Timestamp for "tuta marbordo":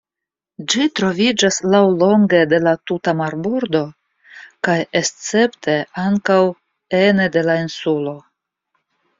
2.91-3.83